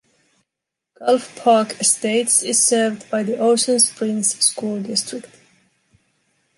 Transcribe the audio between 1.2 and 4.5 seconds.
Park Estates is served by the Ocean Springs